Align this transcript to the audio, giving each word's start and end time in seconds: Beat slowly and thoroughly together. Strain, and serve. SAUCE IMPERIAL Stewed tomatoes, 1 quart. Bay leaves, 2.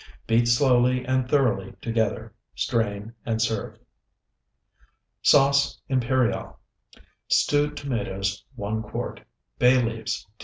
Beat 0.25 0.47
slowly 0.47 1.05
and 1.05 1.29
thoroughly 1.29 1.73
together. 1.79 2.33
Strain, 2.55 3.13
and 3.23 3.39
serve. 3.39 3.77
SAUCE 5.21 5.79
IMPERIAL 5.89 6.57
Stewed 7.27 7.77
tomatoes, 7.77 8.43
1 8.55 8.81
quart. 8.81 9.21
Bay 9.59 9.79
leaves, 9.79 10.23
2. 10.39 10.39